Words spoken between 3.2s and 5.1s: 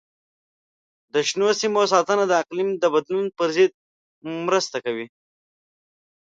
پر ضد مرسته کوي.